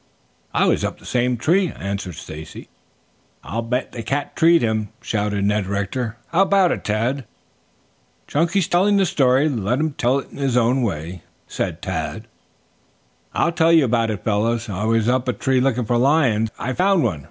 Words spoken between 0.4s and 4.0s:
"I was up the same tree," answered Stacy. "I'll bet